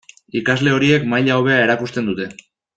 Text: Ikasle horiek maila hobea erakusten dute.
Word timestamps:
Ikasle 0.39 0.73
horiek 0.77 1.05
maila 1.13 1.37
hobea 1.43 1.61
erakusten 1.69 2.13
dute. 2.13 2.31